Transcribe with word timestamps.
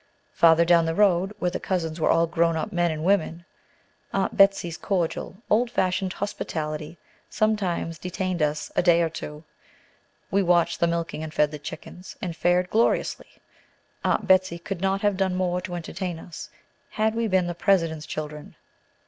Farther 0.33 0.65
down 0.65 0.87
the 0.87 0.95
road, 0.95 1.31
where 1.37 1.51
the 1.51 1.59
cousins 1.59 1.99
were 1.99 2.09
all 2.09 2.25
grown 2.25 2.57
up 2.57 2.71
men 2.73 2.89
and 2.89 3.03
women, 3.05 3.45
Aunt 4.11 4.35
Betsey's 4.35 4.75
cordial, 4.75 5.43
old 5.47 5.69
fashioned 5.69 6.13
hospitality 6.13 6.97
sometimes 7.29 7.99
detained 7.99 8.41
us 8.41 8.71
a 8.75 8.81
day 8.81 9.03
or 9.03 9.09
two. 9.11 9.43
We 10.31 10.41
watched 10.41 10.79
the 10.79 10.87
milking, 10.87 11.21
and 11.21 11.31
fed 11.31 11.51
the 11.51 11.59
chickens, 11.59 12.15
and 12.19 12.35
fared 12.35 12.71
gloriously. 12.71 13.29
Aunt 14.03 14.25
Betsey 14.27 14.57
could 14.57 14.81
not 14.81 15.01
have 15.01 15.17
done 15.17 15.35
more 15.35 15.61
to 15.61 15.75
entertain 15.75 16.17
us, 16.17 16.49
had 16.89 17.13
we 17.13 17.27
been 17.27 17.45
the 17.45 17.53
President's 17.53 18.07
children. 18.07 18.55